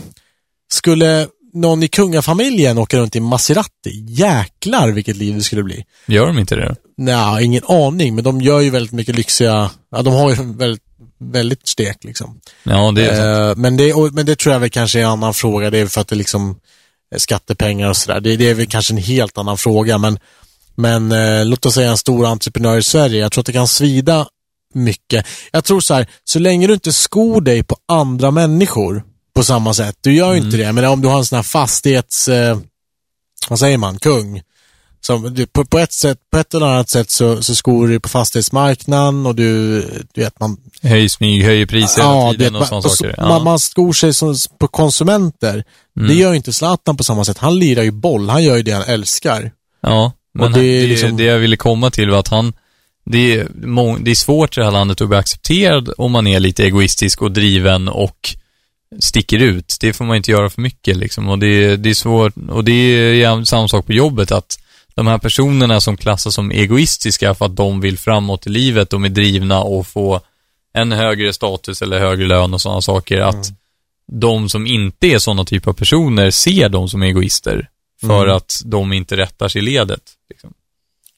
[0.73, 5.85] skulle någon i kungafamiljen åka runt i Maserati, jäklar vilket liv det skulle bli.
[6.07, 6.77] Gör de inte det?
[6.97, 10.83] Nej, ingen aning, men de gör ju väldigt mycket lyxiga, ja de har ju väldigt,
[11.21, 12.41] väldigt stek liksom.
[12.63, 15.11] Ja, det är Eh, men, det, och, men det tror jag väl kanske är en
[15.11, 15.71] annan fråga.
[15.71, 16.57] Det är för att det liksom
[17.15, 18.21] är skattepengar och sådär.
[18.21, 19.99] Det, det är väl kanske en helt annan fråga.
[19.99, 20.19] Men,
[20.75, 23.21] men eh, låt oss säga en stor entreprenör i Sverige.
[23.21, 24.27] Jag tror att det kan svida
[24.75, 25.27] mycket.
[25.53, 29.03] Jag tror så här, så länge du inte skor dig på andra människor
[29.35, 29.97] på samma sätt.
[30.01, 30.73] Du gör ju inte det.
[30.73, 32.29] Men om du har en sån här fastighets...
[32.29, 32.59] Eh,
[33.49, 33.99] vad säger man?
[33.99, 34.43] Kung.
[35.01, 38.09] Som, på, på, ett sätt, på ett eller annat sätt så, så skor du på
[38.09, 39.81] fastighetsmarknaden och du,
[40.15, 43.15] du vet, man, höj smyg, höjer priser hela Ja, tiden det, och sådana så- saker.
[43.19, 43.45] man, Ja.
[43.45, 45.65] man skor sig som, på konsumenter.
[45.97, 46.09] Mm.
[46.09, 47.39] Det gör inte Zlatan på samma sätt.
[47.39, 48.29] Han lirar ju boll.
[48.29, 49.51] Han gör ju det han älskar.
[49.81, 52.53] Ja, men det det, liksom- det jag ville komma till var att han,
[53.11, 53.49] det är,
[54.05, 57.23] det är svårt i det här landet att bli accepterad om man är lite egoistisk
[57.23, 58.35] och driven och
[59.01, 59.77] sticker ut.
[59.81, 62.73] Det får man inte göra för mycket liksom och det, det är svårt, och det
[63.23, 64.59] är samma sak på jobbet att
[64.99, 69.05] de här personerna som klassas som egoistiska för att de vill framåt i livet, de
[69.05, 70.21] är drivna och få
[70.73, 73.51] en högre status eller högre lön och sådana saker, att
[74.13, 77.69] de som inte är sådana typer av personer ser dem som egoister
[78.01, 78.37] för Mm.
[78.37, 80.03] att de inte rättar sig i ledet.
[80.31, 80.53] Liksom.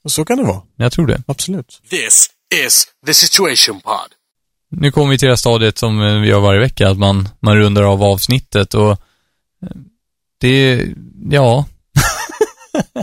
[0.04, 0.62] Och så kan det vara.
[0.76, 1.22] Jag tror det.
[1.26, 1.80] Absolut.
[1.90, 2.30] This
[2.66, 3.94] is the Situation Pod.
[4.70, 7.28] Nu kommer vi till det här stadiet som eh, vi gör varje vecka, att man,
[7.40, 8.96] man rundar av avsnittet och eh,
[10.40, 10.86] det,
[11.30, 11.64] ja,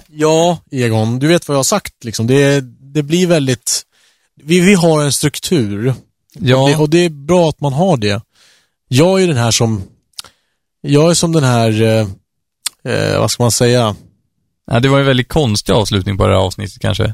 [0.08, 1.20] Ja, Egon.
[1.20, 2.28] Du vet vad jag har sagt liksom.
[2.28, 2.62] Det,
[2.94, 3.84] det blir väldigt...
[4.44, 5.94] Vi, vi har en struktur.
[6.34, 8.22] ja, Det, och det är bra att man har det.
[8.88, 9.84] Jag är den här som...
[10.82, 11.82] Jag är som den här...
[11.82, 12.08] Eh,
[12.94, 13.96] eh, vad ska man säga?
[14.72, 17.14] ja, det var en väldigt konstig avslutning på det här avsnittet kanske.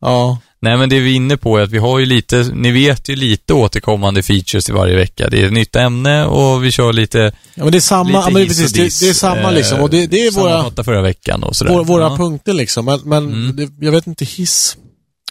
[0.00, 2.70] Ja, Nej, men det vi är inne på är att vi har ju lite, ni
[2.70, 5.28] vet ju lite återkommande features i varje vecka.
[5.30, 7.18] Det är ett nytt ämne och vi kör lite,
[7.54, 8.10] ja men det är samma...
[8.10, 9.80] Ja, men precis, det, diss, det är samma eh, liksom.
[9.80, 10.50] Och det, det är våra...
[10.50, 11.72] sammanfatta förra veckan och sådär.
[11.72, 12.16] våra, våra ja.
[12.16, 12.84] punkter liksom.
[12.84, 13.56] Men, men Mm.
[13.56, 14.76] det, jag vet inte, hiss.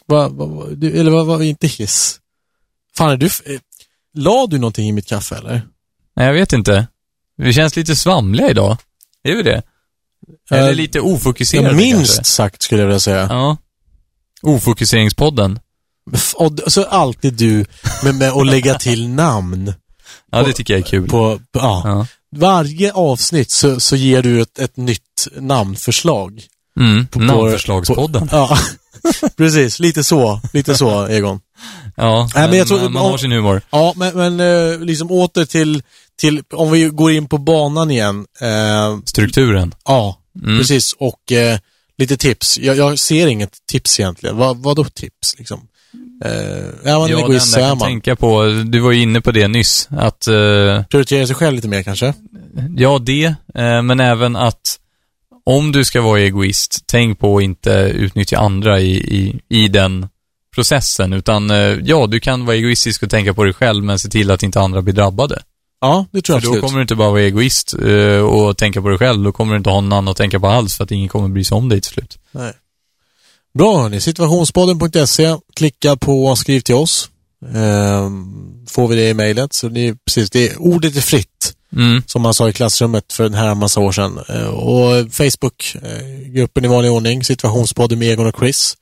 [0.07, 2.19] Va, va, va, eller vad var inte hiss?
[2.97, 3.25] Fan, är du...
[3.25, 3.31] eh,
[4.17, 5.61] La du någonting i mitt kaffe eller?
[6.15, 6.87] Nej, jag vet inte.
[7.37, 8.77] Vi känns lite svamliga idag.
[9.23, 9.61] Är vi det?
[10.51, 12.23] Eller Eh, lite Ja, ofokuserade minst kanske.
[12.23, 13.27] sagt skulle jag vilja säga.
[13.29, 13.57] Ja.
[14.45, 15.59] Ofokuseringspodden.
[16.35, 17.65] Och så alltid du
[18.03, 19.73] med, med att lägga till namn.
[20.31, 21.09] Ja, det tycker jag är kul.
[21.09, 21.81] På, på, ja.
[21.85, 22.07] Ja.
[22.35, 26.41] Varje avsnitt så, så ger du ett, ett nytt namnförslag.
[26.79, 28.29] Mm, På- namnförslagspodden.
[28.31, 28.57] Ja,
[29.37, 29.79] precis.
[29.79, 30.41] Lite så.
[30.53, 31.39] Lite så, Egon.
[31.95, 33.61] Ja, Nej, men jag tror- man, man har sin humor.
[33.69, 35.83] Ja, men, men eh, liksom åter till,
[36.19, 38.25] till, om vi går in på banan igen.
[38.41, 39.73] Eh, Strukturen.
[39.85, 40.57] ja, Mm.
[40.57, 40.93] precis.
[40.99, 41.59] Och eh,
[41.97, 42.57] lite tips.
[42.57, 44.37] Jag, jag ser inget tips egentligen.
[44.37, 45.67] Vad, vad då tips liksom?
[46.23, 46.31] Eh,
[46.91, 49.21] är man Ja, det egoist så enda jag kan tänka på, du var ju inne
[49.21, 52.13] på det nyss, att, eh, Prioritera sig själv lite mer kanske?
[52.77, 54.79] ja det, eh, men även att
[55.45, 60.07] om du ska vara egoist, tänk på att inte utnyttja andra i, i, i den
[60.55, 61.49] processen, utan
[61.83, 64.59] ja, du kan vara egoistisk och tänka på dig själv, men se till att inte
[64.59, 65.41] andra blir drabbade.
[65.81, 66.61] Ja, det tror jag För då absolut.
[66.61, 69.57] kommer du inte bara vara egoist eh, och tänka på dig själv, då kommer du
[69.57, 71.69] inte ha någon annan att tänka på alls, för att ingen kommer bry sig om
[71.69, 72.17] dig till slut.
[72.31, 72.53] Nej.
[73.53, 75.35] Bra hörni, situationspodden.se.
[75.55, 77.09] Klicka på skriv till oss.
[77.53, 79.53] Ehm, får vi det i mejlet.
[79.53, 81.53] Så det är precis, det är, ordet är fritt.
[81.75, 82.03] Mm.
[82.07, 84.19] Som man sa i klassrummet för en här massa år sedan.
[84.29, 87.23] Eh, och Facebook, eh, gruppen i vanlig ordning.
[87.23, 88.77] Situationspodden med Egon och Chris.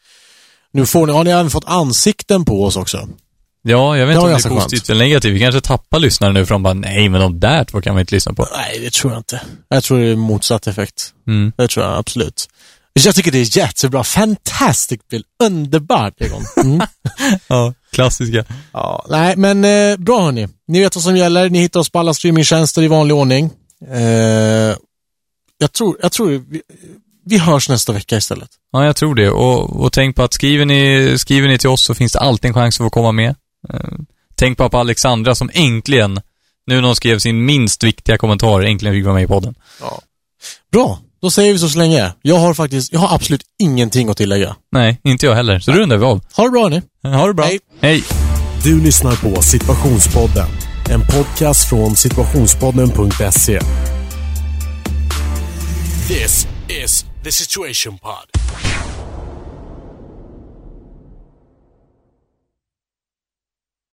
[0.71, 3.07] Nu får ni, har ni även fått ansikten på oss också.
[3.65, 5.33] Ja, jag vet inte om det är positivt eller negativt.
[5.33, 8.01] Vi kanske tappar lyssnare nu för de bara, nej men de där två kan man
[8.01, 8.47] inte lyssna på.
[8.57, 9.41] Nej, det tror jag inte.
[9.69, 11.13] Jag tror det är motsatt effekt.
[11.27, 11.51] Mm.
[11.57, 12.47] Det tror jag absolut.
[12.93, 14.03] Jag tycker det är jättebra.
[14.03, 15.23] Fantastic Bill.
[15.43, 16.43] Underbart Egon.
[16.63, 16.87] Mm.
[17.47, 18.45] Ja, klassiska.
[18.73, 20.47] Ja, nej, men eh, bra hörni.
[20.67, 21.49] Ni vet vad som gäller.
[21.49, 23.49] Ni hittar oss på alla streamingtjänster i vanlig ordning.
[23.91, 24.75] Eh,
[25.57, 26.61] jag tror, jag tror vi,
[27.25, 28.49] vi hörs nästa vecka istället.
[28.71, 29.29] Ja, jag tror det.
[29.29, 32.47] Och, och tänk på att skriver ni, skriver ni till oss så finns det alltid
[32.47, 33.35] en chans att få komma med.
[33.69, 33.79] Eh,
[34.35, 36.21] tänk bara på Alexandra som äntligen,
[36.67, 39.55] nu när hon skrev sin minst viktiga kommentar, äntligen fick vara med i podden.
[40.71, 42.13] Bra, då säger vi så så länge.
[42.21, 44.55] Jag har faktiskt, jag har absolut ingenting att tillägga.
[44.71, 45.59] Nej, inte jag heller.
[45.59, 46.21] Så rundar vi av.
[46.35, 46.81] Ha det bra hörni.
[47.03, 47.45] Ha det bra.
[47.45, 47.59] Hej.
[47.81, 48.03] Hej.
[48.63, 50.47] Du lyssnar på Situationspodden.
[50.89, 53.59] En podcast från situationspodden.se.
[56.07, 58.72] This is the situation pod.